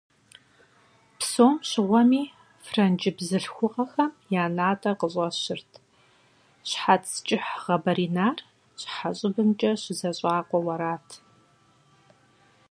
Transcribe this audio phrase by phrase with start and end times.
[1.19, 2.23] Псом щыгъуэми
[2.65, 5.71] франджы бзылъхугъэхэм я натӀэр къыщӀэщырт,
[6.69, 8.37] щхьэц кӀыхь гъэбэринар
[8.81, 11.07] щхьэ щӀыбымкӀэ щызэщӀакъуэу арат.